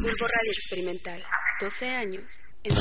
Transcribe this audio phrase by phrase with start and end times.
[0.00, 1.22] Bulbo Radio Experimental.
[1.60, 2.80] 12 años en ¿qué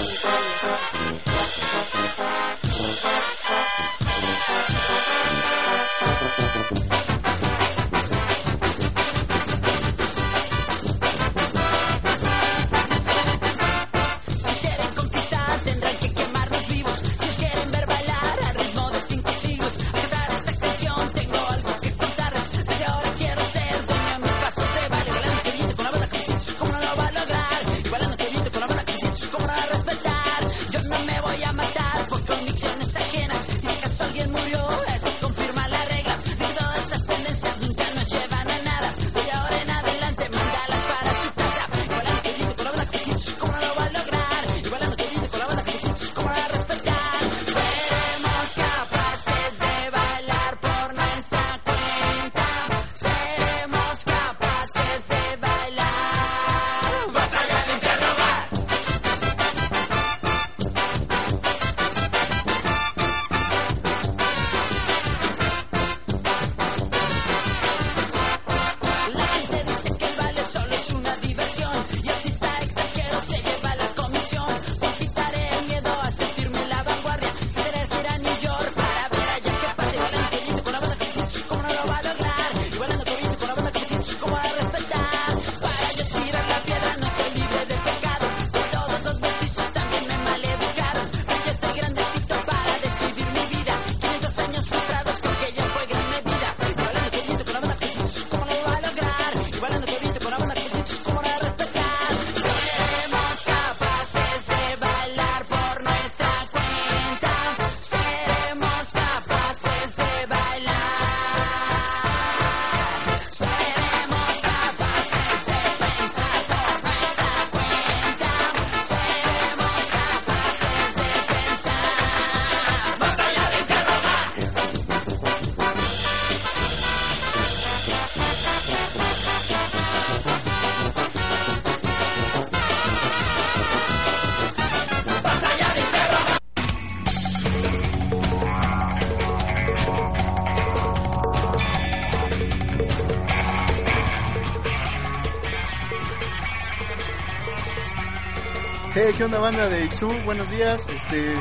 [149.29, 150.07] onda banda de Ixu?
[150.25, 151.35] Buenos días, este,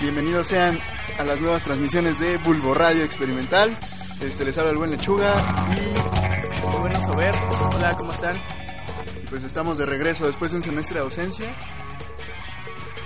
[0.00, 0.78] bienvenidos sean
[1.18, 3.76] a las nuevas transmisiones de Bulbo Radio Experimental.
[4.20, 5.34] Este, les habla el buen Lechuga
[5.74, 6.64] y...
[6.64, 7.34] Muy bueno saber,
[7.74, 8.40] hola, ¿cómo están?
[9.28, 11.56] pues estamos de regreso después de un semestre de ausencia.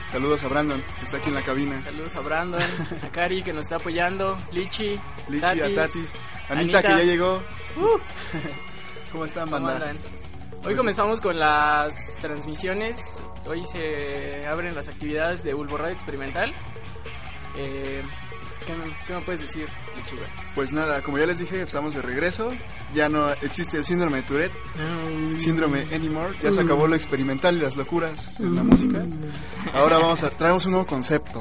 [0.09, 1.81] Saludos a Brandon, que está aquí en la cabina.
[1.81, 2.63] Saludos a Brandon,
[3.03, 5.01] a Cari que nos está apoyando, Lichi,
[5.31, 6.13] Lichi, a Tatis,
[6.51, 7.43] Anita, que ya llegó.
[7.79, 7.99] Uh.
[9.11, 9.95] ¿Cómo están, banda?
[10.67, 13.18] Hoy comenzamos con las transmisiones.
[13.49, 16.55] Hoy se abren las actividades de Bulbo Radio Experimental.
[17.57, 18.03] Eh,
[18.67, 19.67] ¿qué, me, puedes decir,
[19.97, 20.27] Lechuga?
[20.55, 22.51] Pues nada, como ya les dije, estamos de regreso.
[22.93, 24.53] Ya no existe el síndrome de Tourette,
[25.39, 26.37] síndrome anymore.
[26.43, 29.03] Ya se acabó lo experimental y las locuras de la música.
[29.73, 31.41] Ahora vamos a traemos un nuevo concepto.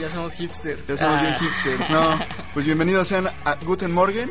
[0.00, 0.88] Ya somos hipsters.
[0.88, 1.38] Ya somos bien ah.
[1.38, 1.90] hipsters.
[1.90, 2.18] No,
[2.54, 4.28] pues bienvenidos sean a Guten Morgen.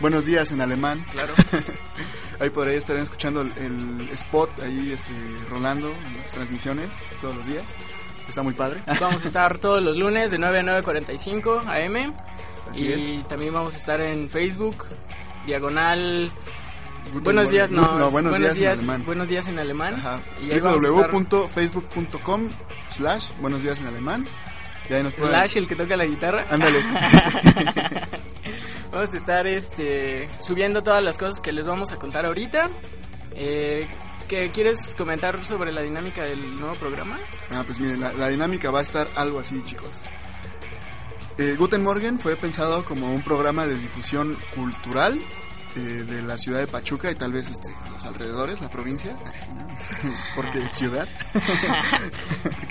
[0.00, 1.04] Buenos días en alemán.
[1.10, 1.34] Claro.
[2.40, 5.12] ahí podría estar escuchando el, spot ahí este,
[5.50, 7.64] rolando en las transmisiones todos los días.
[8.28, 8.82] Está muy padre.
[9.00, 12.14] Vamos a estar todos los lunes de 9 a 9.45 AM.
[12.74, 14.84] y también vamos a estar en Facebook,
[15.46, 16.30] diagonal...
[17.22, 19.04] buenos días, no, buenos, días, en alemán.
[19.04, 20.02] Buenos días en alemán.
[20.40, 22.48] www.facebook.com
[22.90, 24.28] slash buenos días en alemán.
[25.16, 26.46] Slash el que toca la guitarra.
[26.50, 26.78] Ándale.
[28.90, 32.70] Vamos a estar este, subiendo todas las cosas que les vamos a contar ahorita.
[33.32, 33.86] Eh,
[34.28, 37.18] ¿qué, ¿Quieres comentar sobre la dinámica del nuevo programa?
[37.50, 39.90] Ah, pues miren, la, dinámica va a estar algo así, chicos.
[41.36, 45.20] Eh, Guten Morgen fue pensado como un programa de difusión cultural
[45.76, 49.16] eh, de la ciudad de Pachuca y tal vez este, los alrededores, la provincia,
[50.34, 51.06] porque ciudad.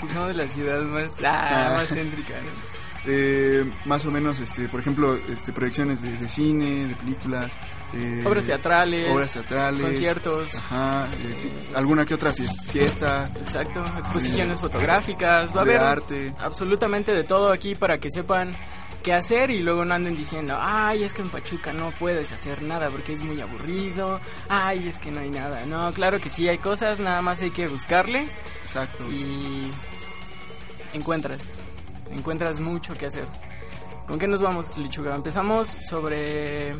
[0.00, 2.77] Porque somos la ciudad más, ah, más céntrica, ¿no?
[3.06, 7.52] Eh, más o menos, este, por ejemplo, este, proyecciones de, cine, de películas.
[7.94, 9.10] Eh, obras teatrales.
[9.10, 9.86] Obras teatrales.
[9.86, 10.54] Conciertos.
[10.56, 13.30] Ajá, eh, alguna que otra fiesta.
[13.40, 15.54] Exacto, exposiciones fotográficas.
[15.54, 16.34] Va a haber arte.
[16.38, 18.54] absolutamente de todo aquí para que sepan
[19.02, 22.62] qué hacer y luego no anden diciendo, ay, es que en Pachuca no puedes hacer
[22.62, 25.64] nada porque es muy aburrido, ay, es que no hay nada.
[25.64, 28.26] No, claro que sí hay cosas, nada más hay que buscarle.
[28.62, 29.10] Exacto.
[29.10, 29.70] Y
[30.92, 31.58] encuentras
[32.12, 33.26] encuentras mucho que hacer.
[34.06, 35.14] ¿Con qué nos vamos, Lichuga?
[35.14, 36.70] Empezamos sobre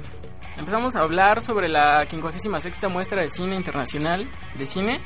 [0.56, 4.28] empezamos a hablar sobre la 56 muestra de cine internacional
[4.58, 5.00] de cine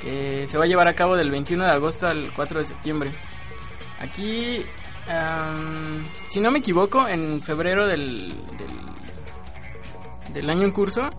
[0.00, 3.10] que se va a llevar a cabo del 21 de agosto al 4 de septiembre.
[4.00, 4.64] Aquí,
[5.08, 11.10] am, si no me equivoco, en febrero del, del, del año en curso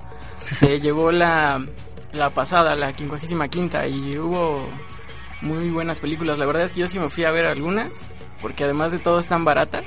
[0.49, 1.63] se llevó la,
[2.13, 4.67] la pasada, la 55 y hubo
[5.41, 6.37] muy buenas películas.
[6.37, 8.01] La verdad es que yo sí me fui a ver algunas,
[8.41, 9.85] porque además de todo están baratas.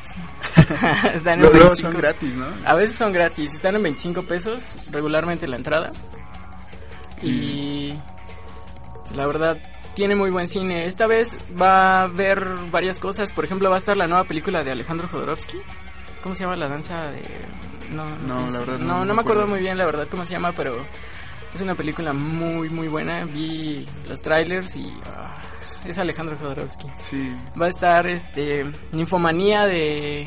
[1.15, 2.47] están en Luego 25 son gratis, ¿no?
[2.65, 5.93] a veces son gratis, están en 25 pesos regularmente la entrada.
[7.23, 7.95] Y
[9.15, 9.59] la verdad
[9.95, 10.87] tiene muy buen cine.
[10.87, 14.63] Esta vez va a haber varias cosas, por ejemplo va a estar la nueva película
[14.63, 15.59] de Alejandro Jodorowsky.
[16.23, 17.23] ¿Cómo se llama la danza de
[17.91, 19.47] no No, la verdad no- no, me me acuerdo acuerdo.
[19.49, 20.87] muy bien la verdad cómo se llama, pero
[21.55, 23.25] es una película muy muy buena.
[23.25, 25.41] Vi los trailers y ah,
[25.87, 26.89] es Alejandro Jodorowsky.
[27.01, 27.35] Sí.
[27.61, 30.27] Va a estar este Ninfomanía de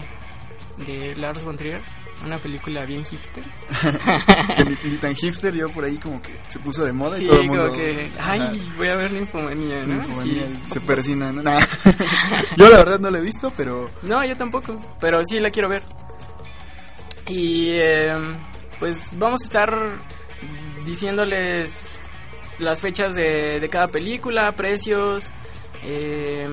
[0.78, 1.82] de Lars von Trier,
[2.24, 3.44] una película bien hipster.
[4.84, 7.28] Ni, ni tan hipster, yo por ahí como que se puso de moda Sí, y
[7.28, 7.74] todo el mundo...
[7.74, 9.96] que Ajá, ay, voy a ver Ninfomanía, ¿no?
[9.96, 10.60] ninfomanía Sí.
[10.68, 11.42] se persina, ¿no?
[11.42, 11.60] Nah.
[12.58, 15.68] yo la verdad no la he visto, pero No, yo tampoco, pero sí la quiero
[15.68, 15.84] ver.
[17.28, 18.14] Y eh,
[18.80, 20.00] pues vamos a estar
[20.88, 22.02] diciéndoles
[22.60, 25.32] las fechas de, de cada película, precios,
[25.84, 26.50] eh,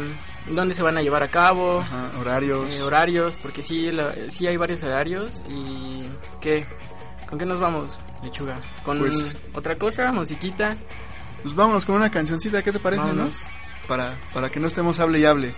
[0.48, 2.74] dónde se van a llevar a cabo, ajá, horarios.
[2.78, 5.42] eh, horarios, porque sí, la- sí hay varios horarios.
[5.48, 6.02] ¿Y
[6.40, 6.66] qué?
[7.28, 8.60] ¿Con qué nos vamos, lechuga?
[8.84, 10.12] ¿Con Pues- otra cosa?
[10.12, 10.76] ¿Musiquita?
[11.42, 13.44] Pues vámonos con una cancioncita, ¿qué te parece, Vámonos.
[13.44, 13.88] no?
[13.88, 15.54] Para, para que no estemos hable y hable.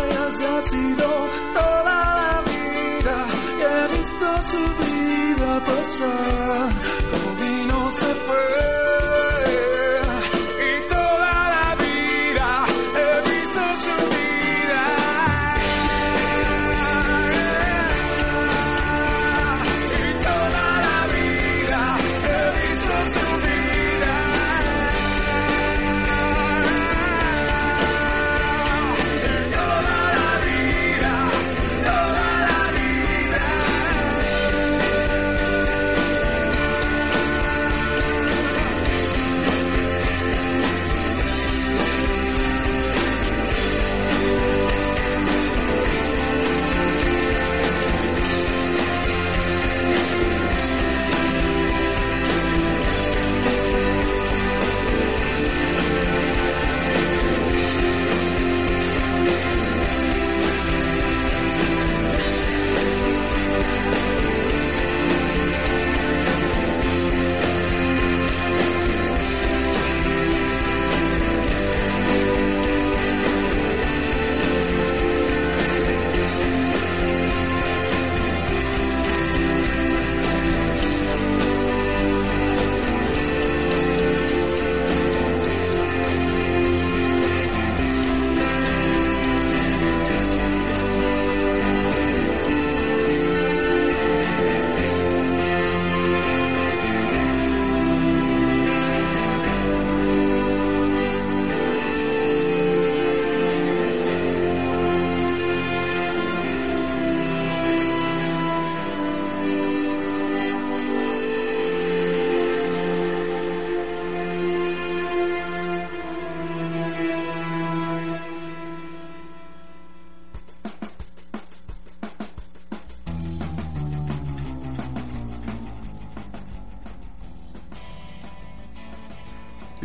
[0.07, 3.25] y ha sido toda la vida.
[3.59, 6.69] He visto su vida pasar,
[7.11, 8.68] como vino se fue.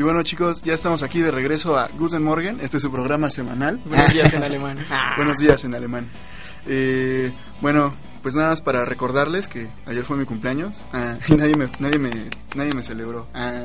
[0.04, 3.80] Bueno chicos, ya estamos aquí de regreso a Guten Morgen, este es su programa semanal.
[3.84, 4.78] Buenos días en alemán.
[5.16, 6.08] Buenos días en alemán.
[6.66, 11.56] Eh, bueno, pues nada más para recordarles que ayer fue mi cumpleaños ah, y nadie
[11.56, 12.10] me, nadie me,
[12.54, 13.28] nadie me celebró.
[13.34, 13.64] Ah,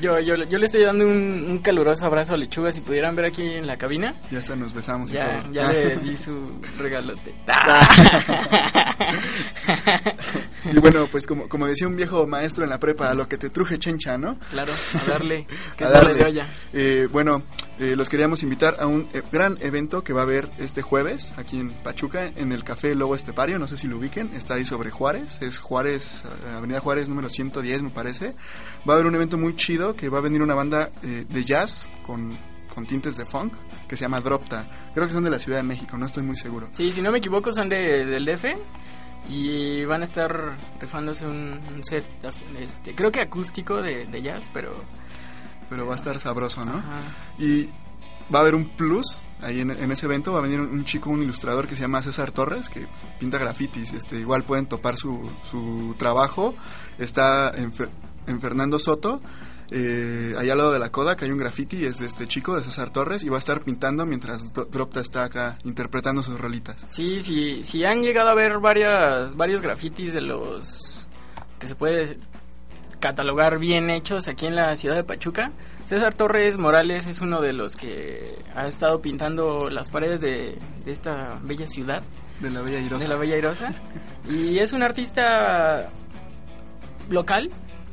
[0.00, 2.72] Yo, yo, yo le estoy dando un, un caluroso abrazo a Lechuga.
[2.72, 5.52] Si pudieran ver aquí en la cabina, ya hasta nos besamos y ya, todo.
[5.52, 5.72] ya Ah.
[5.72, 7.34] le di su regalote.
[10.64, 13.38] Y bueno, pues como, como decía un viejo maestro en la prepa, a lo que
[13.38, 14.38] te truje chencha, ¿no?
[14.50, 16.14] Claro, a darle, que A darle.
[16.14, 16.46] de olla.
[16.72, 17.42] Eh, bueno,
[17.78, 21.34] eh, los queríamos invitar a un eh, gran evento que va a haber este jueves
[21.36, 24.64] aquí en Pachuca, en el Café Lobo Estepario, no sé si lo ubiquen, está ahí
[24.64, 28.34] sobre Juárez, es Juárez, eh, Avenida Juárez número 110 me parece.
[28.88, 31.44] Va a haber un evento muy chido que va a venir una banda eh, de
[31.44, 32.36] jazz con,
[32.74, 33.52] con tintes de funk
[33.88, 34.66] que se llama Dropta.
[34.94, 36.68] Creo que son de la Ciudad de México, no estoy muy seguro.
[36.72, 38.44] Sí, si no me equivoco, son de, del DF
[39.28, 42.04] y van a estar rifándose un, un set,
[42.58, 44.74] este, creo que acústico de, de jazz, pero...
[45.68, 46.74] Pero va a estar sabroso, ¿no?
[46.74, 47.00] ajá.
[47.38, 47.68] Y
[48.32, 50.32] va a haber un plus ahí en, en ese evento.
[50.32, 52.86] Va a venir un, un chico, un ilustrador que se llama César Torres, que
[53.18, 53.92] pinta grafitis.
[53.92, 56.54] Este, igual pueden topar su, su trabajo.
[56.98, 57.72] Está en,
[58.26, 59.20] en Fernando Soto.
[59.74, 62.54] Eh, allá al lado de la coda que hay un graffiti es de este chico
[62.54, 66.84] de César Torres y va a estar pintando mientras Dropta está acá interpretando sus rolitas
[66.90, 71.06] Sí, sí, sí han llegado a ver varias, varios grafitis de los
[71.58, 72.18] que se puede
[73.00, 75.52] catalogar bien hechos aquí en la ciudad de Pachuca.
[75.86, 80.92] César Torres Morales es uno de los que ha estado pintando las paredes de, de
[80.92, 82.02] esta bella ciudad,
[82.40, 83.74] de la Bella Irosa de la Bella Irosa.
[84.28, 85.88] Y es un artista
[87.10, 87.50] local,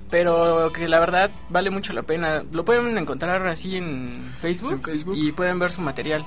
[0.09, 2.43] pero que la verdad vale mucho la pena.
[2.51, 5.15] Lo pueden encontrar así en Facebook, En Facebook.
[5.17, 6.25] y pueden ver su material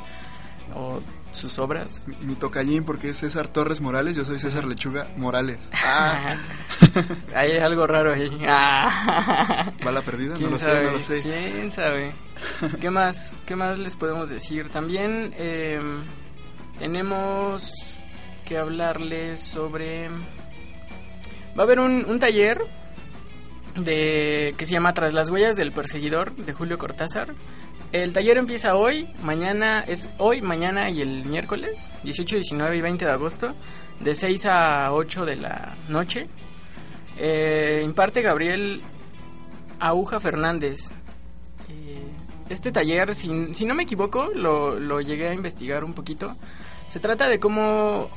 [0.75, 1.01] o
[1.33, 2.03] sus obras.
[2.07, 6.37] mi, mi tocallín porque es César Torres Morales yo soy César Lechuga Morales ah,
[7.35, 8.29] Hay algo raro ahí.
[8.47, 9.73] Ah.
[9.85, 10.33] ¿va la perdida?
[10.33, 12.13] no ¿Quién lo sé, no lo sé ¿Quién sabe?
[12.81, 13.33] ¿Qué más?
[13.47, 14.69] ¿Qué más les podemos decir?
[14.69, 15.81] También eh,
[16.79, 18.01] tenemos
[18.45, 20.09] que hablarles sobre...
[20.09, 22.61] Va a haber un, un taller
[23.77, 27.35] de que se llama Tras las huellas del perseguidor de Julio Cortázar.
[27.93, 33.05] El taller empieza hoy, mañana es hoy, mañana y el miércoles, 18, 19 y 20
[33.05, 33.55] de agosto,
[34.01, 36.27] de 6 a 8 de la noche.
[37.19, 38.81] Eh, imparte Gabriel
[39.79, 40.91] Aguja Fernández.
[41.69, 42.03] Eh,
[42.49, 46.35] este taller, si, si no me equivoco, lo, lo llegué a investigar un poquito.
[46.87, 48.09] Se trata de cómo,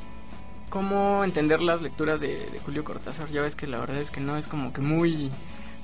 [0.69, 3.29] cómo entender las lecturas de, de Julio Cortázar.
[3.29, 5.31] Ya ves que la verdad es que no es como que muy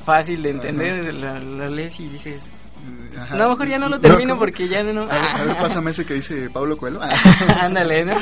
[0.03, 1.13] fácil de entender.
[1.13, 2.49] La, la lees y dices,
[3.17, 3.35] ajá.
[3.37, 5.03] no, mejor ya no lo termino porque ya no...
[5.03, 6.99] A ver, a ver, pásame ese que dice Pablo Coelho.
[7.59, 8.15] Ándale, ¿no?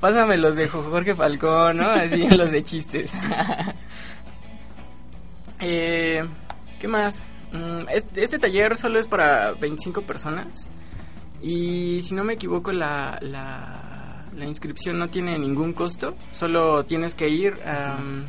[0.00, 1.88] Pásame los de Jorge Falcón, ¿no?
[1.88, 3.12] Así los de chistes.
[5.60, 6.22] eh,
[6.78, 7.22] ¿Qué más?
[7.52, 10.68] Mm, Este, este taller solo es para 25 personas.
[11.42, 13.89] Y si no me equivoco, la, la,
[14.40, 16.16] la inscripción no tiene ningún costo.
[16.32, 18.26] Solo tienes que ir am,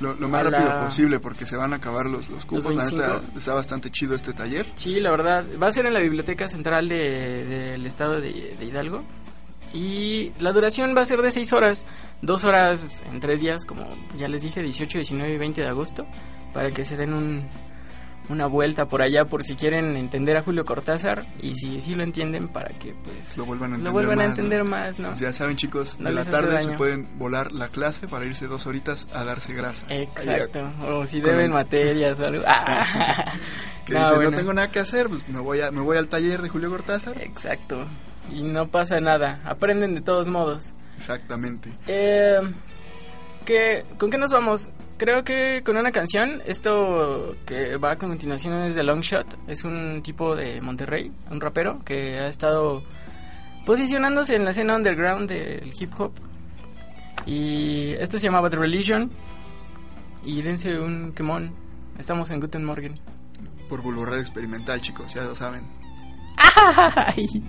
[0.00, 2.74] Lo, lo más A la- rápido posible porque se van a acabar los, los cupos.
[2.74, 3.38] La neta 25.
[3.38, 4.66] está bastante chido este taller.
[4.74, 5.44] Sí, la verdad.
[5.62, 9.04] Va a ser en la Biblioteca Central de- del Estado de, de Hidalgo.
[9.72, 11.84] Y la duración va a ser de 6 horas.
[12.22, 13.84] Dos horas en tres días, como
[14.16, 16.06] ya les dije, 18, 19 y 20 de agosto.
[16.52, 17.48] Para que se den un,
[18.28, 21.26] una vuelta por allá por si quieren entender a Julio Cortázar.
[21.42, 24.38] Y si sí lo entienden, para que pues Lo vuelvan a entender vuelvan a más,
[24.38, 24.64] entender ¿no?
[24.70, 25.08] más, ¿no?
[25.08, 28.46] Pues ya saben chicos, No de la tarde se pueden volar la clase para irse
[28.46, 29.84] dos horitas a darse grasa.
[29.88, 30.70] Exacto.
[30.88, 32.44] O si deben el- materias o algo.
[32.48, 33.32] Ah.
[33.84, 34.30] Que No, dice, bueno.
[34.30, 36.70] no tengo nada que hacer, pues me voy, a, me voy al taller de Julio
[36.70, 37.20] Cortázar.
[37.20, 37.84] Exacto.
[38.32, 39.40] Y no pasa nada.
[39.44, 40.72] Aprenden de todos modos.
[40.96, 41.70] Exactamente.
[41.86, 42.38] Eh,
[43.44, 44.70] ¿qué- ¿Con qué nos vamos?
[44.96, 46.40] Creo que con una canción.
[46.46, 49.26] Esto que va a continuación es de Long Shot.
[49.48, 52.82] Es un tipo de Monterrey, un rapero que ha estado
[53.66, 56.12] posicionándose en la escena underground del hip hop.
[57.26, 59.10] Y esto se llama Bad Religion.
[60.24, 61.52] Y dense un quemón.
[61.98, 62.98] Estamos en Guten Morgen.
[63.68, 65.62] Por Bulbo Radio Experimental, chicos, ya lo saben.
[66.96, 67.42] Ay.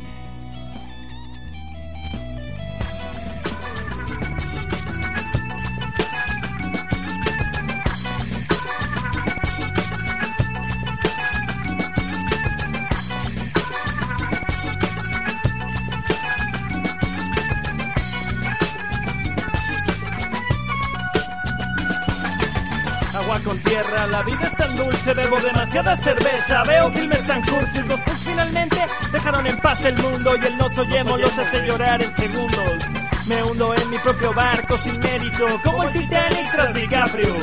[24.26, 28.78] Vida es tan dulce, bebo demasiada cerveza, veo filmes tan cursis, los Pugs finalmente
[29.12, 32.84] dejaron en paz el mundo y el nos oyemos los hace llorar en segundos.
[33.28, 37.34] Me hundo en mi propio barco sin mérito, como el Titanic tras DiCaprio.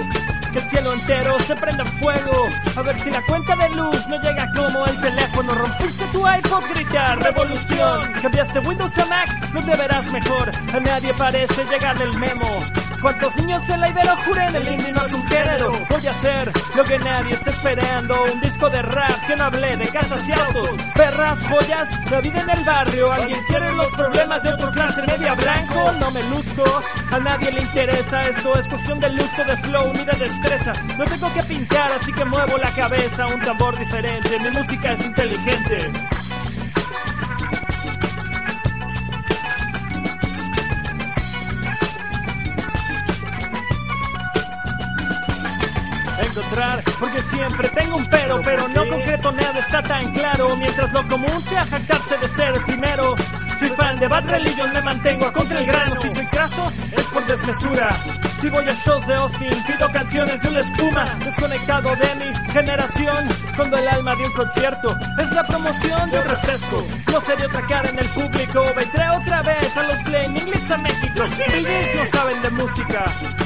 [0.52, 4.06] Que el cielo entero se prenda en fuego, a ver si la cuenta de luz
[4.06, 5.54] no llega como el teléfono.
[5.54, 8.12] Rompiste tu iPod, gritar revolución.
[8.20, 10.52] Cambiaste Windows a Mac, no te verás mejor.
[10.74, 12.81] A nadie parece llegar el memo.
[13.02, 15.72] ¿Cuántos niños en la Ibero juren el indie no es un género?
[15.90, 18.24] Voy a hacer lo que nadie está esperando.
[18.32, 20.70] Un disco de rap que no hable de casas y autos.
[20.94, 23.10] Perras, joyas, la vida en el barrio.
[23.10, 25.92] ¿Alguien quiere los problemas de otro clase media blanco?
[25.98, 28.54] No me luzco, a nadie le interesa Esto.
[28.54, 30.72] Es cuestión de lujo, de flow ni de destreza.
[30.96, 33.26] No tengo que pintar así que muevo la cabeza.
[33.26, 35.90] Un tambor diferente, mi música es inteligente
[46.98, 51.42] porque siempre tengo un pero pero no concreto nada está tan claro mientras lo común
[51.42, 53.14] sea jactarse de ser el primero.
[53.58, 56.00] Soy fan de Bad Religion me mantengo a contra el grano.
[56.00, 57.88] Si soy craso es por desmesura
[58.42, 59.64] si voy a shows de Austin.
[59.66, 63.26] Pido canciones de una espuma desconectado de mi generación.
[63.56, 66.84] Cuando el alma de un concierto es la promoción de un refresco.
[67.12, 68.64] No sé de otra cara en el público.
[68.76, 71.20] Vendré otra vez a los Flaming Lips a México.
[71.20, 73.04] Babies no saben de música.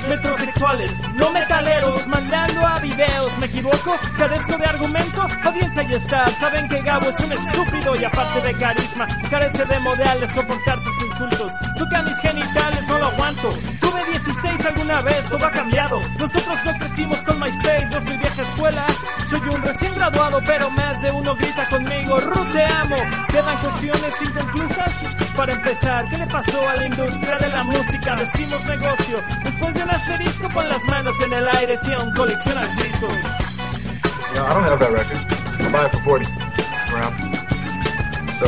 [0.09, 3.39] Metrosexuales no metaleros mandando a videos.
[3.39, 5.27] Me equivoco carezco de argumento.
[5.45, 9.81] Audiencia y estar saben que Gabo es un estúpido y aparte de carisma carece de
[9.81, 11.53] modales soportar sus insultos.
[11.77, 13.49] Toca mis genitales no lo aguanto
[13.81, 18.43] tuve 16 alguna vez todo ha cambiado nosotros no crecimos con MySpace no soy vieja
[18.43, 18.87] escuela
[19.29, 22.97] soy un recién graduado pero más de uno grita conmigo Ruth te amo
[23.29, 24.93] quedan cuestiones inconclusas
[25.37, 28.17] para empezar ¿qué le pasó a la industria de la música?
[28.17, 32.77] decimos negocio después de un asterisco pon las manos en el aire si aún coleccionas
[32.77, 33.13] discos
[34.29, 35.63] You know, I don't have that record.
[35.63, 36.27] I buy it for 40
[36.93, 37.17] around.
[38.37, 38.47] So,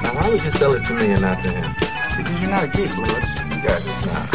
[0.00, 1.83] now why would you sell it to me and not to him?
[2.16, 3.28] Because you're not a geek, Lewis.
[3.50, 4.26] You guys is not.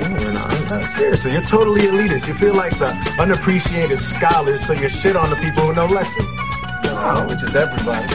[0.00, 0.72] No, you're not.
[0.72, 0.88] I'm.
[0.90, 2.26] Seriously, you're totally elitist.
[2.28, 2.88] You feel like the
[3.18, 6.90] unappreciated scholars, so you shit on the people who know less than you.
[6.90, 8.14] No, which is everybody.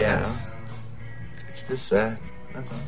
[0.00, 0.36] Yeah.
[1.52, 2.18] It's just sad.
[2.54, 2.78] That's all.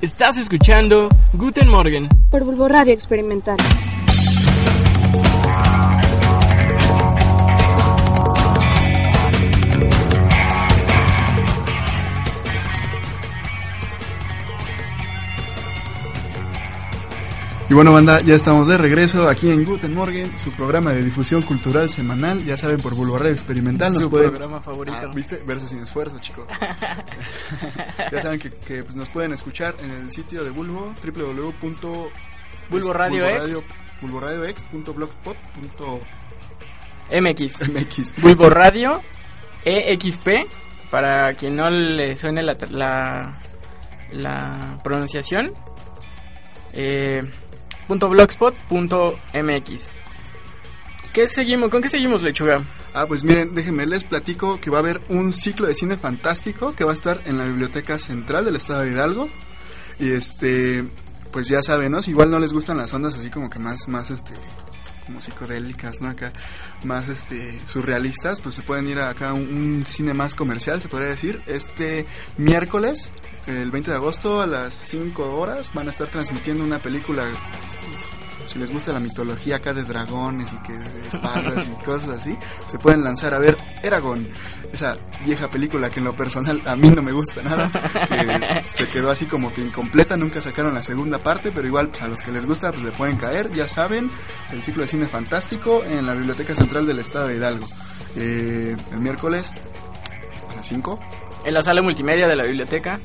[0.00, 2.08] Estás escuchando Guten Morgen.
[2.30, 3.56] Por Bulbo Radio Experimental.
[17.74, 21.42] Y bueno, banda, ya estamos de regreso aquí en Guten Morgen, su programa de difusión
[21.42, 22.44] cultural semanal.
[22.44, 24.28] Ya saben, por Bulbo Radio Experimental nos Su pueden...
[24.30, 24.96] programa favorito.
[24.96, 25.42] Ah, ¿Viste?
[25.44, 26.46] Verso sin esfuerzo, chicos.
[28.12, 31.52] ya saben que, que, pues, nos pueden escuchar en el sitio de Bulbo, www.
[32.70, 33.26] Bulbo Radio
[37.26, 37.60] X.
[37.68, 38.22] MX.
[38.22, 39.02] Bulbo Radio
[39.64, 40.28] EXP.
[40.92, 43.40] Para quien no le suene la, la,
[44.12, 45.52] la pronunciación.
[46.72, 47.20] Eh,
[47.88, 49.88] blogspot.mx.
[51.12, 51.70] ¿Qué seguimos?
[51.70, 52.66] ¿Con qué seguimos, lechuga?
[52.92, 56.74] Ah, pues miren, déjenme les platico que va a haber un ciclo de cine fantástico
[56.74, 59.28] que va a estar en la Biblioteca Central del Estado de Hidalgo.
[60.00, 60.84] Y este,
[61.30, 62.00] pues ya saben, ¿no?
[62.04, 64.32] Igual no les gustan las ondas así como que más, más este,
[65.04, 66.08] como psicodélicas, ¿no?
[66.08, 66.32] Acá
[66.84, 70.88] más este surrealistas, pues se pueden ir acá a un, un cine más comercial, se
[70.88, 71.42] podría decir.
[71.46, 73.12] Este miércoles,
[73.46, 77.24] el 20 de agosto a las 5 horas van a estar transmitiendo una película
[77.86, 82.08] pues, si les gusta la mitología acá de dragones y que de espadas y cosas
[82.08, 84.26] así, se pueden lanzar a ver Eragon,
[84.72, 88.92] esa vieja película que en lo personal a mí no me gusta nada, que se
[88.92, 92.20] quedó así como que incompleta, nunca sacaron la segunda parte, pero igual pues, a los
[92.20, 94.10] que les gusta pues le pueden caer, ya saben,
[94.50, 97.66] el ciclo de cine fantástico en la Biblioteca Central del Estado de Hidalgo.
[98.16, 99.54] Eh, el miércoles
[100.50, 101.00] a las 5.
[101.44, 103.00] En la sala multimedia de la biblioteca.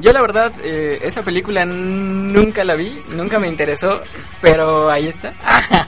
[0.00, 4.00] Yo la verdad, eh, esa película nunca la vi, nunca me interesó,
[4.40, 5.34] pero ahí está.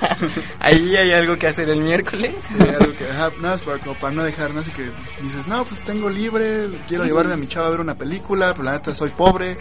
[0.61, 2.45] ahí hay algo que hacer el miércoles.
[2.45, 4.53] Sí, algo que, ajá, nada más para, como para no dejar.
[4.57, 4.91] Así que
[5.23, 8.65] dices, no, pues tengo libre, quiero llevarme a mi chava a ver una película, pero
[8.65, 9.59] la neta soy pobre,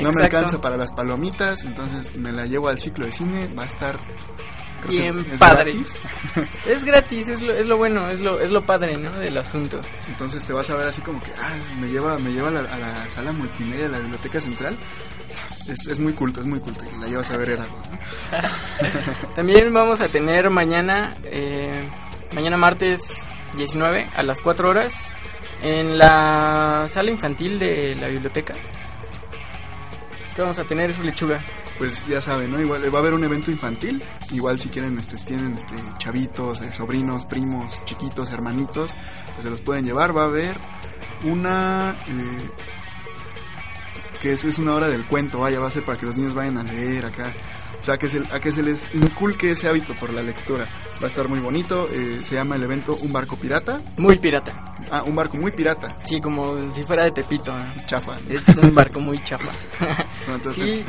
[0.00, 3.64] no me alcanza para las palomitas, entonces me la llevo al ciclo de cine, va
[3.64, 4.00] a estar...
[4.88, 5.72] Bien es- es padre.
[5.72, 5.98] gratis.
[6.66, 9.10] Es gratis, es lo, es lo bueno, es lo, es lo padre, ¿no?
[9.12, 9.80] Del asunto.
[10.08, 12.60] Entonces te vas a ver así como que, ah, me lleva, me lleva a la,
[12.60, 14.76] a la sala multimedia de la biblioteca central.
[15.68, 16.84] Es, es muy culto, es muy culto.
[17.00, 17.64] La llevas a ver era.
[19.36, 21.88] También vamos a tener mañana, eh,
[22.34, 23.24] mañana martes
[23.56, 25.12] 19 a las 4 horas
[25.62, 28.54] en la sala infantil de la biblioteca.
[30.34, 31.44] ¿Qué vamos a tener, lechuga?
[31.76, 32.60] Pues ya saben, ¿no?
[32.60, 34.02] Igual va a haber un evento infantil.
[34.30, 38.94] Igual si quieren, este, tienen este, chavitos, eh, sobrinos, primos, chiquitos, hermanitos,
[39.32, 40.16] pues se los pueden llevar.
[40.16, 40.56] Va a haber
[41.24, 41.96] una...
[42.08, 42.50] eh,
[44.22, 46.32] que es, es una hora del cuento, vaya, va a ser para que los niños
[46.32, 47.34] vayan a leer acá.
[47.82, 50.68] O sea, que se, a que se les inculque ese hábito por la lectura.
[51.02, 51.88] Va a estar muy bonito.
[51.92, 53.80] eh, se llama el evento Un Barco Pirata.
[53.96, 54.76] Muy pirata.
[54.90, 55.96] Ah, un barco muy pirata.
[56.04, 57.52] Sí, como si fuera de Tepito.
[57.52, 57.74] ¿no?
[57.74, 58.18] Es chafa.
[58.28, 59.50] Este es un barco muy chapa.
[60.28, 60.84] No, entonces, Sí,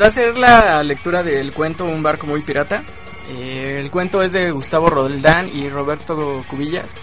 [0.00, 2.82] va a ser la lectura del cuento Un barco muy pirata.
[3.28, 6.98] Eh, el cuento es de Gustavo Roldán y Roberto Cubillas.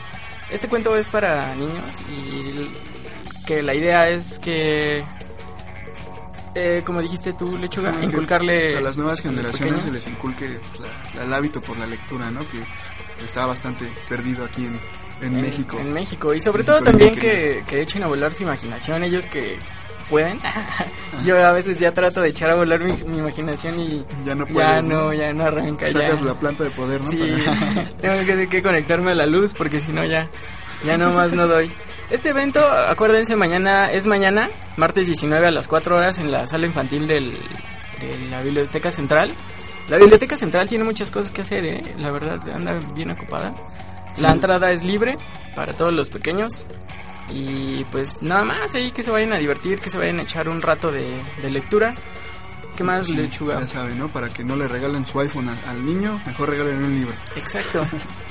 [0.49, 2.67] Este cuento es para niños y
[3.45, 5.03] que la idea es que,
[6.55, 10.59] eh, como dijiste tú, Lechuga, que, inculcarle a las nuevas generaciones se les inculque
[11.15, 12.47] la- el hábito por la lectura, ¿no?
[12.47, 12.63] Que
[13.23, 14.79] está bastante perdido aquí en,
[15.21, 15.77] en México.
[15.79, 16.33] En México.
[16.33, 19.57] Y sobre México todo también que, que echen a volar su imaginación, ellos que
[20.09, 20.39] pueden.
[21.25, 24.45] Yo a veces ya trato de echar a volar mi, mi imaginación y Ya no
[24.47, 24.85] ya puedes.
[24.87, 25.87] no, ya no arranca.
[25.91, 26.25] Sacas ya.
[26.27, 27.09] la planta de poder, ¿no?
[27.11, 27.33] Sí,
[28.01, 30.29] tengo que, que conectarme a la luz porque si no ya,
[30.85, 31.71] ya nomás no doy.
[32.09, 36.67] Este evento, acuérdense, mañana es mañana, martes 19 a las 4 horas en la sala
[36.67, 37.33] infantil del,
[37.99, 39.33] de la Biblioteca Central.
[39.89, 41.81] La Biblioteca Central tiene muchas cosas que hacer, ¿eh?
[41.97, 43.53] La verdad, anda bien ocupada.
[44.21, 45.17] La entrada es libre
[45.55, 46.65] para todos los pequeños.
[47.31, 50.47] Y pues nada más ahí que se vayan a divertir, que se vayan a echar
[50.47, 51.93] un rato de, de lectura.
[52.77, 53.59] ¿Qué más, Sí, lechuga?
[53.61, 54.09] Ya saben, ¿no?
[54.09, 57.15] Para que no le regalen su iPhone a- al niño, mejor regalen un libro.
[57.35, 57.85] Exacto.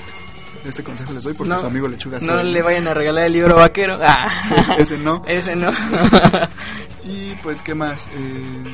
[0.65, 3.25] Este consejo les doy porque No, su amigo lechuga No sabe, le vayan a regalar
[3.25, 3.99] el libro vaquero.
[4.03, 4.29] Ah.
[4.57, 5.23] Ese, ese no.
[5.29, 5.71] Ese no.
[7.05, 8.09] Y pues, ¿qué más?
[8.15, 8.71] Eh,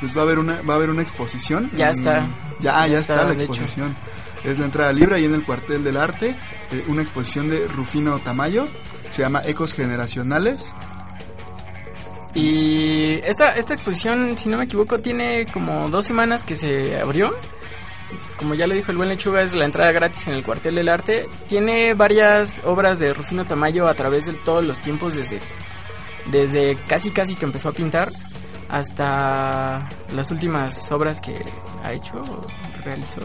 [0.00, 1.70] pues va a haber una, va a haber una exposición.
[1.74, 2.20] Ya Mm, está.
[2.60, 3.44] Ya, ya, Ya está, está, la hecho.
[3.44, 3.96] exposición.
[4.44, 6.36] Es la entrada libre ahí en el cuartel del arte.
[6.72, 8.66] eh, una exposición de Rufino Tamayo.
[9.10, 10.74] Se llama Ecos Generacionales.
[12.34, 17.30] y esta, esta exposición, si no me equivoco, tiene como dos semanas que se abrió.
[18.36, 20.88] Como ya lo dijo el buen lechuga, es la entrada gratis en el cuartel del
[20.88, 21.26] arte.
[21.48, 25.40] Tiene varias obras de Rufino Tamayo a través de todos los tiempos, desde,
[26.30, 28.08] desde casi casi que empezó a pintar
[28.68, 31.38] hasta las últimas obras que
[31.84, 32.46] ha hecho o
[32.84, 33.20] realizó.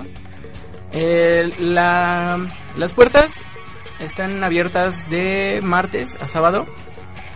[0.91, 3.41] Eh, la- las puertas
[3.99, 6.65] están abiertas de martes a sábado,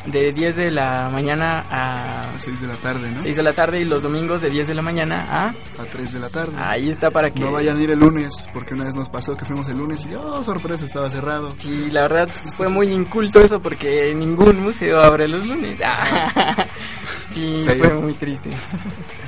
[0.06, 3.20] de 10 de la mañana A a 6 de la tarde, ¿no?
[3.20, 5.50] 6 de la tarde y los domingos de 10 de la mañana a...
[5.50, 6.54] A 3 de la tarde.
[6.58, 7.42] Ahí está para que...
[7.42, 10.06] No vayan a ir el lunes, porque una vez nos pasó que fuimos el lunes
[10.06, 11.52] y, oh, sorpresa, estaba cerrado.
[11.56, 15.80] Sí, la verdad fue muy inculto eso porque ningún museo abre los lunes.
[17.30, 18.50] Sí, fue muy triste.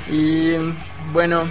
[0.10, 0.56] Y
[1.14, 1.50] bueno,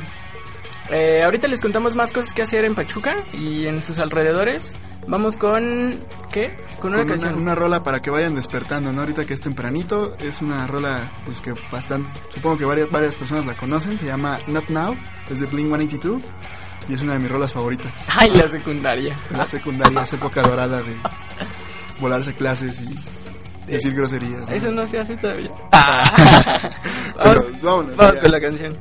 [0.91, 4.75] eh, ahorita les contamos más cosas que hacer en Pachuca y en sus alrededores.
[5.07, 6.01] Vamos con...
[6.33, 6.57] ¿Qué?
[6.81, 7.35] Con una Con canción.
[7.35, 9.01] una rola para que vayan despertando, ¿no?
[9.01, 13.45] Ahorita que es tempranito, es una rola, pues que bastante, supongo que varias, varias personas
[13.45, 14.97] la conocen, se llama Not Now,
[15.29, 16.23] es de Blink 182
[16.89, 17.93] y es una de mis rolas favoritas.
[18.17, 19.15] Ay, la secundaria.
[19.31, 20.97] La secundaria, esa época dorada de
[22.01, 24.49] volarse clases y decir groserías.
[24.49, 24.55] ¿no?
[24.55, 25.51] Eso no se hace todavía.
[27.17, 28.79] vamos, vámonos, vamos con la canción.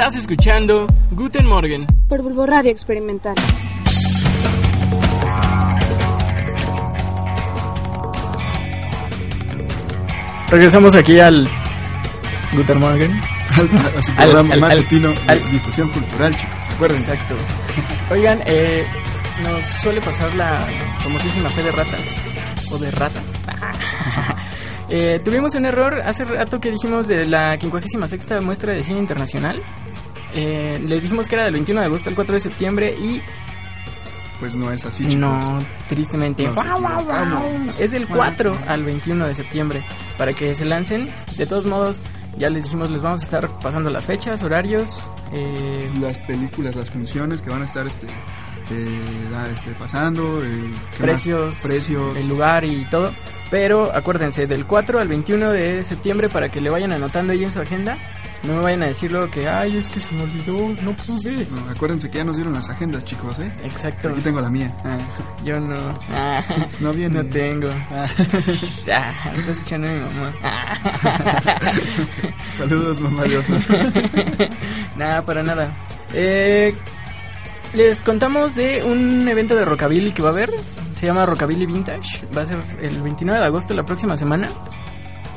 [0.00, 1.86] Estás escuchando Guten Morgen.
[2.08, 3.34] Por Bulbo Radio Experimental.
[10.50, 11.48] Regresamos aquí al
[12.54, 13.20] Guten Morgen.
[13.96, 16.68] a su Al- programa al- al- matutino de al- difusión cultural, chicos.
[16.74, 17.12] Acuérdense.
[17.12, 17.34] Exacto.
[18.10, 18.84] Oigan, eh,
[19.44, 20.58] nos suele pasar la
[20.98, 22.00] famosísima fe de ratas.
[22.72, 23.24] O de ratas.
[24.92, 29.62] Eh, tuvimos un error hace rato que dijimos de la 56 muestra de cine internacional.
[30.34, 33.20] Eh, les dijimos que era del 21 de agosto al 4 de septiembre y
[34.38, 35.16] Pues no es así, chicos.
[35.18, 36.48] no, tristemente.
[36.48, 37.20] Guau, guau, guau.
[37.22, 37.80] equivocamos.
[37.80, 39.84] Es del 4 al 21 de septiembre
[40.16, 41.10] para que se lancen.
[41.36, 42.00] De todos modos,
[42.38, 45.10] Ya les dijimos, les vamos a estar pasando las fechas, horarios.
[45.32, 48.06] Eh, Las películas, las funciones que van a estar este,
[48.74, 52.16] da- este, pasando, eh, ¿qué precios, precios.
[52.16, 53.12] el lugar y todo.
[53.50, 57.50] Pero acuérdense, del 4 al 21 de septiembre para que le vayan anotando ahí en
[57.52, 57.98] su agenda.
[58.42, 61.46] No me vayan a decir luego que, ay, es que se me olvidó, no pude.
[61.50, 63.52] No, acuérdense que ya nos dieron las agendas, chicos, ¿eh?
[63.64, 64.74] Exacto, Aquí tengo la mía.
[64.82, 64.96] Ah,
[65.44, 65.98] yo no.
[66.08, 66.42] Ah,
[66.80, 67.22] no viene.
[67.22, 67.68] no tengo.
[67.90, 68.06] Ah,
[68.94, 70.32] Ah, estás escuchando a mi mamá.
[72.56, 73.54] Saludos, mamá diosa.
[74.96, 75.70] nada, para nada.
[76.14, 76.74] Eh,
[77.74, 80.50] les contamos de un evento de Rockabilly que va a haber.
[80.94, 82.26] Se llama Rockabilly Vintage.
[82.36, 84.48] Va a ser el 29 de agosto, la próxima semana.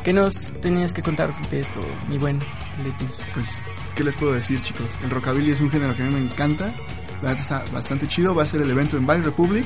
[0.04, 2.40] ¿Qué nos tenías que contar de esto, mi buen
[2.84, 3.22] Letus?
[3.34, 3.64] Pues,
[3.96, 5.00] ¿qué les puedo decir, chicos?
[5.02, 6.74] El rockabilly es un género que a mí me encanta.
[7.22, 8.36] La neta está bastante chido.
[8.36, 9.66] Va a ser el evento en Bike Republic.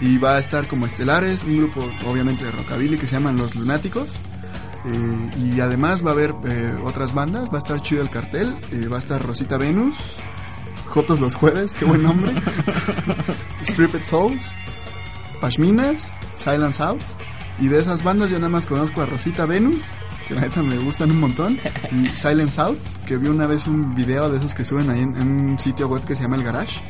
[0.00, 3.54] Y va a estar como estelares, un grupo obviamente de rockabilly que se llaman Los
[3.56, 4.10] Lunáticos.
[4.84, 7.48] Eh, y además va a haber eh, otras bandas.
[7.50, 8.56] Va a estar chido el cartel.
[8.72, 9.96] eh, va a estar Rosita Venus.
[10.88, 12.32] Jotos los jueves, qué buen nombre.
[13.62, 14.54] Stripped Souls.
[15.40, 16.14] Pashminas.
[16.36, 17.00] Silence Out.
[17.60, 19.86] Y de esas bandas yo nada más conozco a Rosita Venus,
[20.28, 21.58] que la neta me gustan un montón,
[21.90, 25.16] y Silence Out, que vi una vez un video de esos que suben ahí en,
[25.16, 26.80] en un sitio web que se llama El Garage,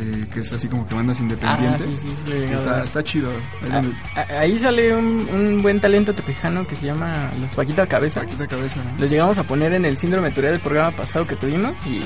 [0.00, 1.96] eh, que es así como que bandas Ah, independientes.
[1.98, 3.30] sí, sí, sí, a está, está chido.
[3.30, 7.54] Ahí Ah, donde- ah, Ahí sale un, un buen talento tepejano que se llama Los
[7.54, 8.20] Paquita Cabeza.
[8.22, 8.82] Paquita cabeza.
[8.82, 8.98] ¿no?
[8.98, 12.00] Los llegamos a poner en el síndrome Tourette del programa pasado que tuvimos y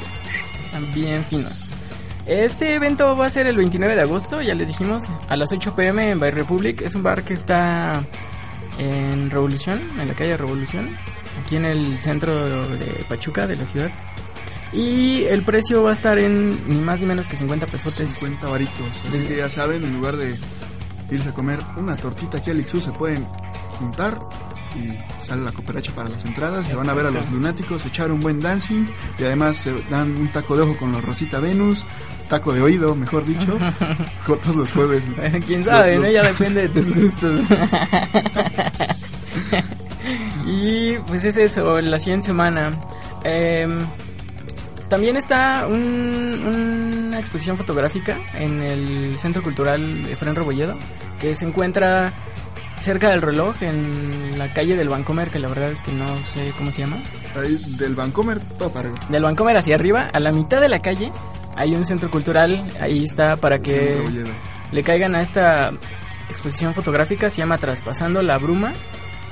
[0.72, 1.66] están bien finos.
[2.26, 5.74] Este evento va a ser el 29 de agosto, ya les dijimos, a las 8
[5.74, 6.80] pm en By Republic.
[6.82, 8.02] Es un bar que está
[8.78, 10.96] en Revolución, en la calle Revolución,
[11.44, 13.90] aquí en el centro de Pachuca, de la ciudad.
[14.72, 18.08] Y el precio va a estar en ni más ni menos que 50 pesotes.
[18.10, 18.88] 50 varitos.
[19.08, 19.26] Así Sí.
[19.26, 20.34] que ya saben, en lugar de
[21.10, 23.26] irse a comer una tortita aquí al Ixú, se pueden
[23.78, 24.18] juntar
[24.76, 26.66] y sale la cooperacha para las entradas.
[26.66, 28.86] Se van a ver a los lunáticos, echar un buen dancing
[29.18, 31.86] y además se dan un taco de ojo con los Rosita Venus,
[32.28, 33.58] taco de oído, mejor dicho,
[34.26, 35.02] jotos los jueves.
[35.46, 36.12] Quién sabe, Los- ¿no?
[36.12, 37.40] los- Ya depende de tus gustos.
[40.46, 42.78] y pues es eso, la siguiente semana.
[43.24, 43.78] Em,
[44.88, 50.76] también está un- una exposición fotográfica en el Centro Cultural Efraín Rebolledo,
[51.20, 52.12] que se encuentra
[52.82, 56.52] cerca del reloj, en la calle del Bancomer, que la verdad es que no sé
[56.58, 56.96] cómo se llama.
[57.34, 59.06] Ahí del Vancomer, todo para arriba.
[59.08, 61.10] Del Bancomer hacia arriba, a la mitad de la calle,
[61.56, 64.02] hay un centro cultural, ahí está para que
[64.70, 65.70] le caigan a esta
[66.30, 68.72] exposición fotográfica, se llama Traspasando la Bruma.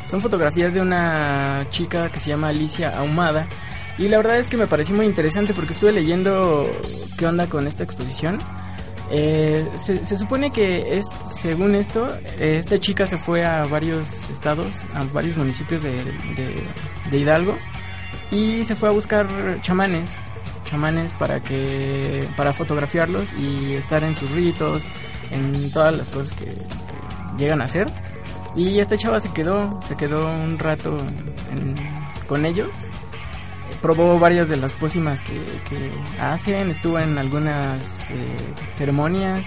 [0.06, 3.48] Son fotografías de una chica que se llama Alicia Ahumada.
[3.96, 6.68] Y la verdad es que me pareció muy interesante porque estuve leyendo
[7.18, 8.38] qué onda con esta exposición.
[9.12, 12.07] Eh, se, supone que es, según esto,
[12.38, 16.05] esta chica se fue a varios estados, a varios municipios de,
[17.11, 17.59] de- Hidalgo
[18.31, 19.27] y se fue a buscar
[19.62, 20.16] chamanes,
[20.64, 24.87] chamanes para que para fotografiarlos y estar en sus ritos,
[25.33, 26.55] en todas las cosas que,
[27.37, 27.87] llegan a hacer.
[28.55, 30.96] Y esta chava se quedó, se quedó un rato
[32.29, 32.68] con ellos.
[33.83, 38.37] Probó varias de las pócimas que, que hacen, estuvo en algunas eh,
[38.74, 39.46] ceremonias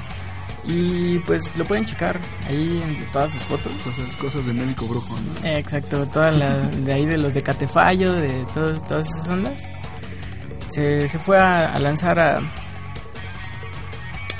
[0.65, 3.71] y pues lo pueden checar ahí en todas sus fotos.
[3.83, 5.47] Cosas, cosas de médico brujo, ¿no?
[5.47, 9.61] Eh, Exacto, todas las de ahí de los de Catefallo, de todo- todas esas ondas.
[10.69, 12.39] Se, se fue a, a lanzar a,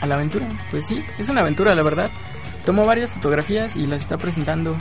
[0.02, 0.48] a la aventura.
[0.72, 2.10] Pues sí, es una aventura, la verdad.
[2.66, 4.76] Tomó varias fotografías y las está presentando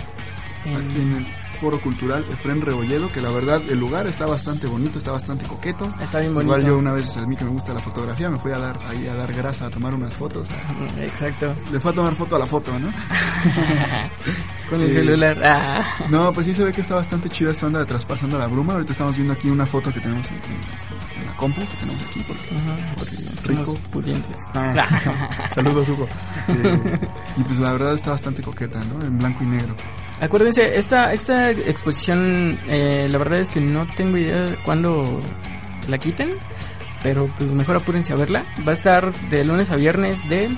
[0.65, 1.27] en-
[1.63, 5.89] Foro Cultural Efren Rebolledo, que la verdad el lugar está bastante bonito, está bastante coqueto.
[6.03, 6.57] Está bien bonito.
[6.57, 8.81] Igual yo una vez, a mí que me gusta la fotografía, me fui a dar
[8.89, 10.49] ahí a dar grasa, a tomar unas fotos.
[10.99, 11.55] Exacto.
[11.71, 12.93] Le fue a tomar foto a la foto, ¿no?
[14.69, 14.93] Con el Sí.
[14.95, 15.41] celular.
[15.45, 15.85] Ah.
[16.11, 18.73] No, pues sí se ve que está bastante chida esta onda de traspasando la bruma.
[18.75, 22.03] Ahorita estamos viendo aquí una foto que tenemos en, en- en la compu, que tenemos
[22.03, 22.25] aquí.
[22.27, 22.43] Porque,
[22.97, 23.17] porque
[23.49, 23.75] rico.
[23.91, 24.41] pudientes.
[24.55, 26.09] Ah, saludos, Hugo.
[26.49, 26.99] Eh,
[27.37, 29.05] y pues la verdad está bastante coqueta, ¿no?
[29.05, 29.75] En blanco y negro.
[30.21, 35.21] Acuérdense, esta, esta exposición, eh, la verdad es que no tengo idea de cuándo
[35.89, 36.37] la quiten,
[37.03, 38.45] pero pues mejor apúrense a verla.
[38.67, 40.57] Va a estar de lunes a viernes de...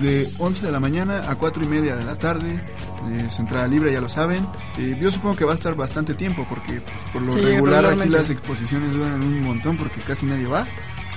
[0.00, 2.54] De 11 de la mañana a 4 y media de la tarde.
[2.54, 4.46] eh, es entrada libre, ya lo saben.
[4.78, 7.84] Eh, yo supongo que va a estar bastante tiempo porque pues, por lo Sí, regular
[7.84, 10.66] aquí las exposiciones duran un montón porque casi nadie va.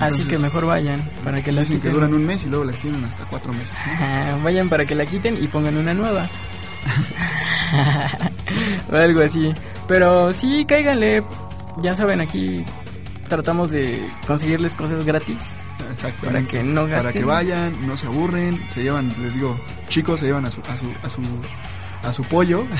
[0.00, 1.92] Así que mejor vayan para que la Dicen que quiten.
[1.94, 3.74] duran un mes y luego la extienden hasta 4 meses.
[4.42, 6.28] Vayan para que la quiten y pongan una nueva.
[8.92, 9.52] o algo así.
[9.88, 11.22] Pero sí, cáiganle.
[11.78, 12.64] Ya saben, aquí
[13.28, 15.38] tratamos de conseguirles cosas gratis.
[15.90, 16.26] Exacto.
[16.26, 17.12] Para que no Para gasten.
[17.12, 19.56] que vayan, no se aburren, se llevan, les digo,
[19.88, 21.20] chicos se llevan a su, a su, a su,
[22.08, 22.66] a su pollo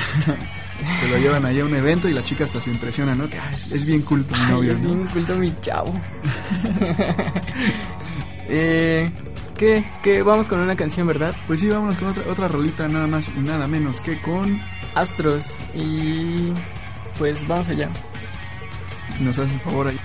[0.99, 3.29] Se lo llevan ahí a un evento y la chica hasta se impresiona, ¿no?
[3.29, 4.93] Que "Ay, es bien culto mi Ay, novio, es ¿no?
[4.93, 5.93] bien culto mi chavo.
[8.49, 9.09] eh,
[9.57, 9.85] ¿qué?
[10.03, 10.21] ¿Qué?
[10.21, 11.33] Vamos con una canción, ¿verdad?
[11.47, 14.61] Pues sí, vámonos con otra, otra rolita nada más y nada menos que con...
[14.95, 15.59] Astros.
[15.73, 16.53] Y
[17.17, 17.89] pues vamos allá.
[19.19, 19.99] Nos haces el favor ahí.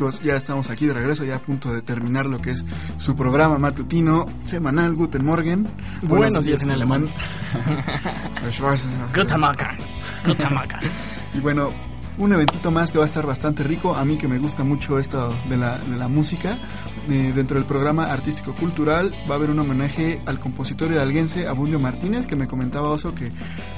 [0.00, 2.64] Chicos, ya estamos aquí de regreso, ya a punto de terminar lo que es
[2.98, 5.68] su programa matutino semanal Guten Morgen.
[6.00, 7.10] Buenos días en alemán.
[8.42, 9.68] Guten Guten Morgen.
[10.24, 10.80] Guten Morgen.
[11.34, 11.70] Y bueno,
[12.16, 13.94] un eventito más que va a estar bastante rico.
[13.94, 16.56] A mí que me gusta mucho esto de la, de la música.
[17.10, 21.78] Eh, dentro del programa artístico cultural va a haber un homenaje al compositor hidalguense Abundio
[21.78, 23.32] Martínez, que me comentaba Oso que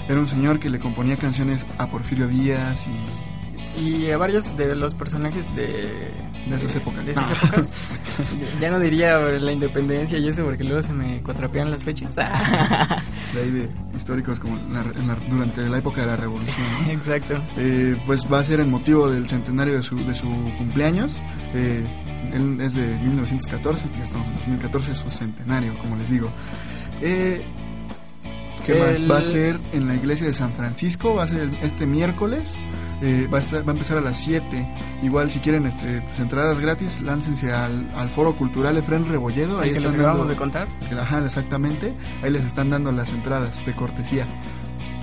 [0.08, 3.41] era un señor que le componía canciones a Porfirio Díaz y
[3.76, 6.10] Y a varios de los personajes de...
[6.48, 7.04] De esas épocas.
[7.06, 7.36] De esas No.
[7.36, 7.74] épocas.
[8.60, 12.14] ya no diría la independencia y eso porque luego se me cuatrapean las fechas.
[12.16, 12.22] de
[13.40, 16.66] ahí de históricos como la- la- durante la época de la revolución.
[16.84, 16.90] ¿no?
[16.90, 17.40] Exacto.
[17.56, 21.18] Eh, pues va a ser en motivo del centenario de su, de su cumpleaños.
[21.54, 21.84] Eh,
[22.34, 26.30] él es de 1914, ya estamos en 2014, es su centenario, como les digo.
[27.00, 27.42] Eh,
[28.66, 29.10] ¿Qué más?
[29.10, 32.58] Va a ser en la iglesia de San Francisco, va a ser el- este miércoles,
[33.02, 34.68] eh, va, a estar- va a empezar a las 7.
[35.02, 39.58] Igual si quieren este, pues, entradas gratis, láncense al, al Foro Cultural Efren Rebolledo.
[39.58, 40.68] Ahí que les están acabamos dando- de contar.
[41.00, 41.94] Ajá, exactamente.
[42.22, 44.26] Ahí les están dando las entradas de cortesía.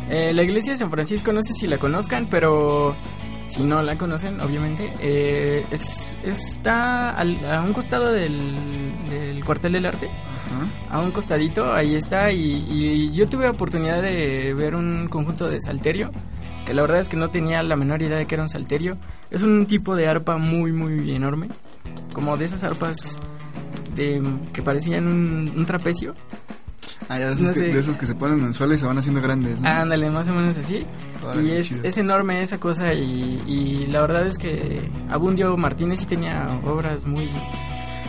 [0.09, 2.95] Eh, la iglesia de San Francisco, no sé si la conozcan, pero
[3.47, 8.55] si no la conocen, obviamente, eh, es, está al- a un costado del,
[9.09, 10.09] del cuartel del arte,
[10.89, 15.61] A un costadito, ahí está, y, y yo tuve oportunidad de ver un conjunto de
[15.61, 16.11] salterio,
[16.65, 18.97] que la verdad es que no tenía la menor idea de que era un salterio.
[19.31, 21.49] Es un tipo de arpa muy, muy enorme,
[22.13, 23.19] como de esas arpas
[23.95, 24.21] de,
[24.53, 26.13] que parecían un, un trapecio.
[27.07, 28.77] Ah, ya de esos, No que, de esos que se ponen en el suelo y
[28.77, 29.67] se van haciendo grandes, ¿no?
[29.67, 30.85] Ándale, más o menos así.
[31.41, 34.79] Y es, es enorme esa cosa y, y la verdad es que
[35.09, 37.27] Abundio Martínez sí tenía obras muy,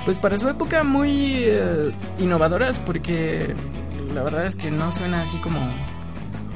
[0.04, 3.54] pues para su época muy eh, innovadoras porque
[4.14, 5.60] la verdad es que no suena así como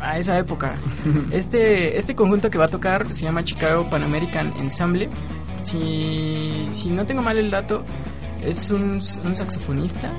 [0.00, 0.76] a esa época.
[1.30, 5.08] Este, este conjunto que va a tocar se llama Chicago Pan American Ensemble.
[5.62, 7.84] Si, si no tengo mal el dato,
[8.42, 10.12] es un, un saxofonista,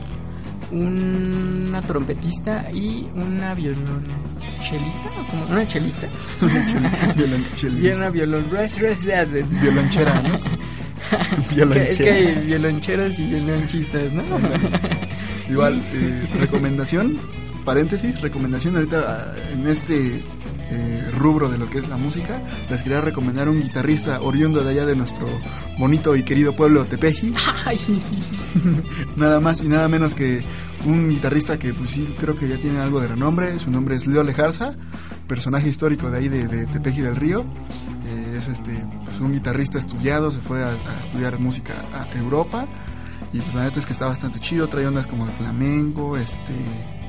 [0.71, 6.07] una trompetista y una violonchelista, o como una chelista.
[6.41, 8.45] Violonchel- Y una violon...
[9.43, 10.39] Violonchera, ¿no?
[11.55, 12.15] Es que, es que Violonchera.
[12.15, 14.23] hay violoncheros y violonchistas, ¿no?
[15.49, 17.17] Igual, eh, recomendación,
[17.63, 20.23] paréntesis, recomendación ahorita ah, en este
[20.69, 24.71] eh, rubro de lo que es la música, les quería recomendar un guitarrista oriundo de
[24.71, 25.27] allá de nuestro
[25.77, 27.33] bonito y querido pueblo Tepeji,
[27.65, 27.79] Ay,
[29.15, 30.43] nada más y nada menos que
[30.85, 34.07] un guitarrista que pues sí creo que ya tiene algo de renombre, su nombre es
[34.07, 34.71] Leo Lejarza,
[35.27, 37.45] personaje histórico de ahí de, de Tepeji del Río,
[38.37, 42.67] es este pues un guitarrista estudiado, se fue a, a estudiar música a Europa
[43.33, 46.53] y pues la neta es que está bastante chido, trae ondas como de flamenco, este,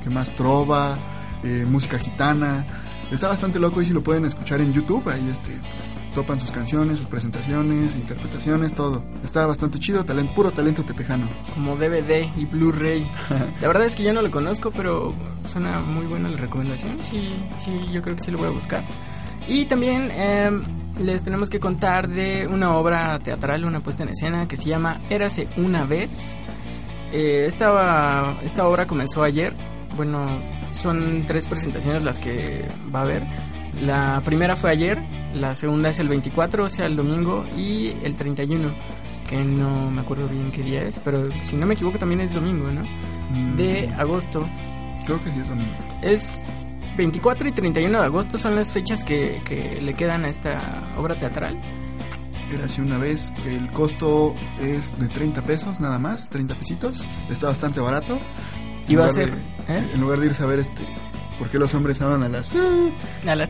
[0.03, 0.97] que más trova,
[1.43, 2.65] eh, música gitana,
[3.11, 6.51] está bastante loco y si lo pueden escuchar en YouTube, ahí este, pues, topan sus
[6.51, 11.29] canciones, sus presentaciones, interpretaciones, todo, está bastante chido, talento, puro talento tepejano.
[11.53, 13.09] como DVD y Blu-ray.
[13.61, 15.13] La verdad es que yo no lo conozco, pero
[15.45, 16.97] suena muy buena la recomendación.
[17.03, 18.83] Sí, sí, yo creo que sí lo voy a buscar.
[19.47, 20.51] Y también eh,
[20.99, 24.99] les tenemos que contar de una obra teatral, una puesta en escena que se llama
[25.09, 26.39] Érase una vez.
[27.13, 29.53] Eh, esta, esta obra comenzó ayer.
[29.95, 30.25] Bueno,
[30.75, 33.23] son tres presentaciones las que va a haber.
[33.81, 35.01] La primera fue ayer,
[35.33, 38.71] la segunda es el 24, o sea, el domingo, y el 31,
[39.29, 42.33] que no me acuerdo bien qué día es, pero si no me equivoco también es
[42.33, 42.81] domingo, ¿no?
[43.29, 44.47] Mm, De agosto.
[45.05, 45.71] Creo que sí es domingo.
[46.01, 46.43] Es
[46.97, 51.15] 24 y 31 de agosto son las fechas que, que le quedan a esta obra
[51.17, 51.59] teatral.
[52.51, 57.47] Era así una vez, el costo es de 30 pesos nada más, 30 pesitos, está
[57.47, 58.19] bastante barato.
[58.87, 59.89] Y va a ser, de- ¿eh?
[59.93, 60.81] En lugar de irse a ver este,
[61.37, 62.51] ¿por qué los hombres hablan a las...
[63.25, 63.49] A las.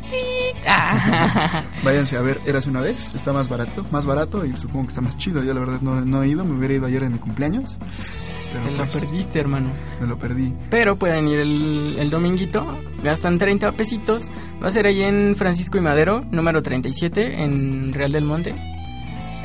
[0.68, 1.64] Ah.
[1.84, 5.02] Váyanse a ver Eras una vez, está más barato, más barato y supongo que está
[5.02, 5.44] más chido.
[5.44, 8.72] Yo la verdad no, no he ido, me hubiera ido ayer en mi cumpleaños, Te
[8.72, 9.72] la pues- perdiste, hermano.
[10.02, 10.54] me lo perdí.
[10.70, 12.66] Pero pueden ir el, el dominguito,
[13.04, 14.30] gastan 30 pesitos.
[14.62, 18.56] Va a ser ahí en Francisco y Madero, número 37, en Real del Monte.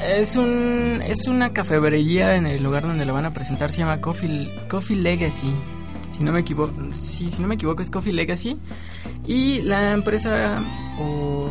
[0.05, 4.01] Es un es una cafebrería en el lugar donde lo van a presentar, se llama
[4.01, 5.53] Coffee, Coffee Legacy.
[6.13, 8.57] Si no me equivoco, sí, si no me equivoco es Coffee Legacy.
[9.27, 10.63] Y la empresa
[10.99, 11.51] o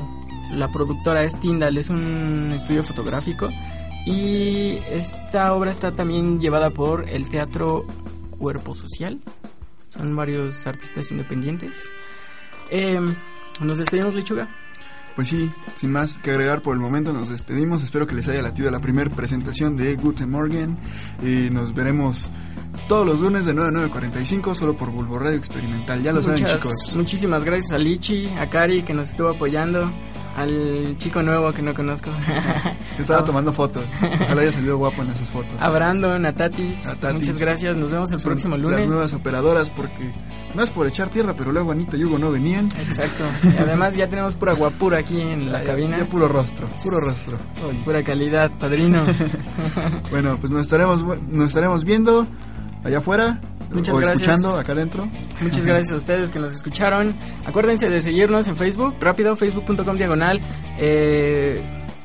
[0.52, 3.50] la productora es Tyndall, es un estudio fotográfico.
[4.06, 7.86] Y esta obra está también llevada por el Teatro
[8.38, 9.20] Cuerpo Social.
[9.90, 11.90] Son varios artistas independientes.
[12.70, 13.00] Eh,
[13.60, 14.50] Nos despedimos, Lechuga.
[15.16, 17.84] Pues sí, sin más que agregar por el momento, nos despedimos.
[17.84, 20.78] Espero que les haya latido la primera presentación de Guten Morgen.
[21.22, 22.32] Y nos veremos
[22.88, 26.02] todos los lunes de 9 a 9.45 solo por Bulbo Radio Experimental.
[26.04, 26.96] Ya lo saben, Muchas- chicos.
[26.98, 29.92] Muchísimas gracias a Lichi, a Cari que nos estuvo apoyando.
[30.34, 32.10] al chico nuevo que no conozco.
[32.98, 33.84] Estaba Ah, tomando fotos.
[34.02, 35.52] Ojalá haya salido guapo en esas fotos.
[35.60, 37.28] A Brandon, a Tatis, A Tatis.
[37.28, 37.76] muchas gracias.
[37.76, 38.78] Nos vemos el Son próximo lunes.
[38.80, 40.14] Las nuevas operadoras, porque
[40.56, 42.70] no es por echar tierra, pero luego Anita y Hugo no venían.
[42.80, 43.26] Exacto.
[43.44, 45.98] Y además ya tenemos pura guapura aquí en la cabina.
[45.98, 47.38] Ya puro rostro, puro rostro.
[47.68, 47.82] Oye.
[47.84, 49.04] Pura calidad, padrino.
[50.12, 52.26] Bueno, pues nos estaremos, nos estaremos viendo
[52.84, 53.40] allá afuera.
[53.72, 54.22] Muchas o gracias.
[54.22, 55.08] escuchando acá adentro.
[55.42, 57.16] Muchas gracias a ustedes que nos escucharon.
[57.46, 60.42] Acuérdense de seguirnos en Facebook, rápido, facebook.com diagonal.
[60.78, 61.62] Eh,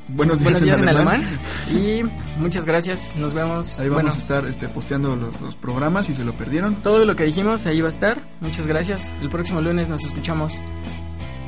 [0.09, 1.25] Buenos días, buenos días en, en alemán.
[1.25, 1.41] alemán.
[1.85, 2.03] Y
[2.41, 3.17] muchas gracias.
[3.17, 3.81] Nos vemos.
[3.81, 6.77] Ahí vamos bueno, a estar este, posteando los, los programas si se lo perdieron.
[6.77, 8.17] todo lo que dijimos ahí va a estar.
[8.41, 9.13] Muchas gracias.
[9.21, 10.63] El próximo lunes nos escuchamos.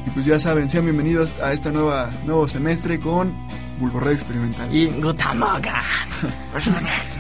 [0.07, 3.35] Y pues ya saben, sean bienvenidos a este nueva, nuevo semestre con
[3.79, 4.75] Bulborreo Experimental.
[4.75, 5.83] Y Gotamaga.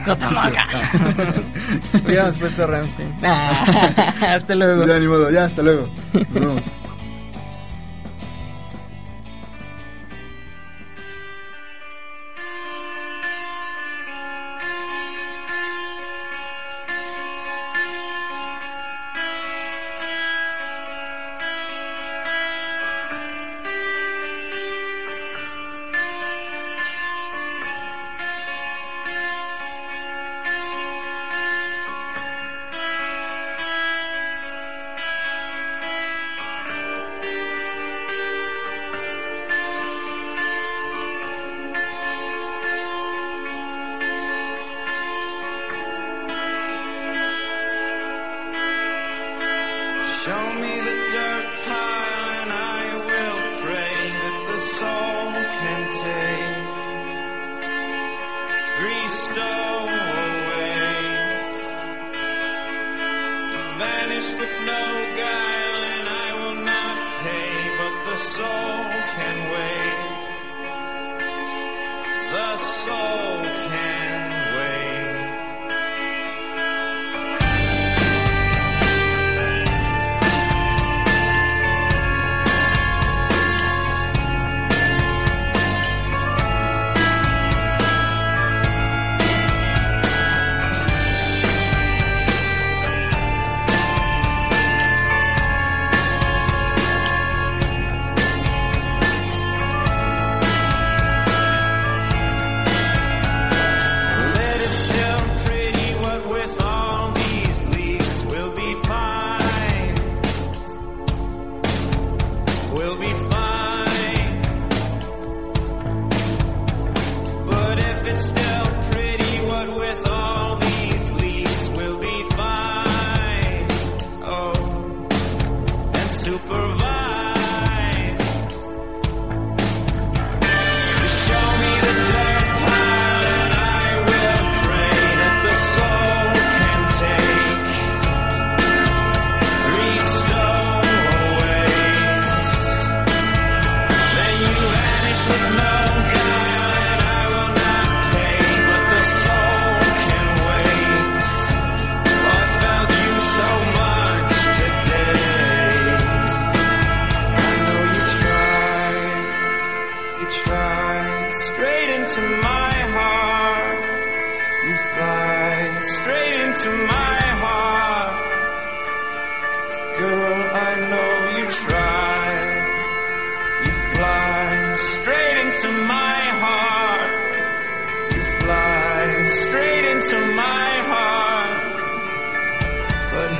[0.06, 0.64] Gotamaga.
[2.04, 3.24] Hubiéramos puesto Ramstein.
[3.24, 4.86] Hasta luego.
[4.86, 5.88] Ya, ni modo, ya, hasta luego.
[6.12, 6.64] Nos vemos.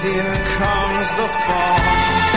[0.03, 2.28] Here comes the fall.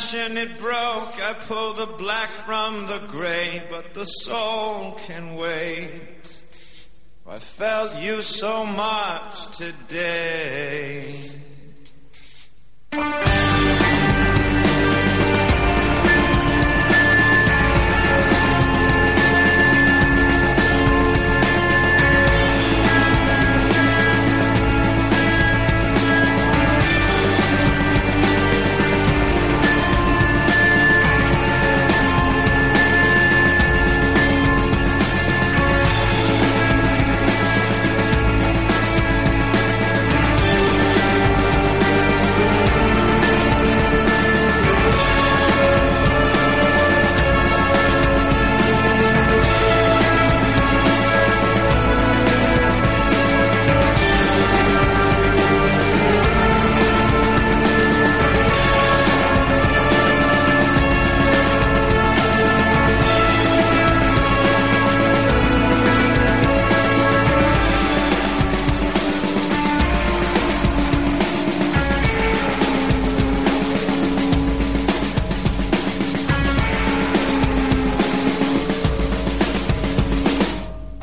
[0.00, 6.42] Passion it broke, I pulled the black from the gray, but the soul can wait.
[7.28, 11.30] I felt you so much today.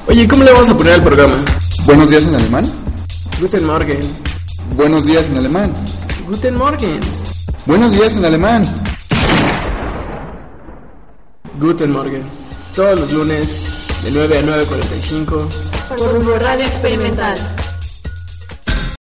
[0.08, 1.36] Oye, ¿cómo le vamos a poner al programa?
[1.86, 2.66] Buenos días en alemán.
[3.42, 4.00] Guten Morgen.
[4.76, 5.74] Buenos días en alemán.
[6.26, 7.00] Guten Morgen.
[7.66, 8.66] Buenos días en alemán.
[11.60, 12.24] Guten Morgen.
[12.74, 13.58] Todos los lunes
[14.04, 15.50] de 9 a 9.45.
[15.90, 17.38] Por rumbo radio experimental.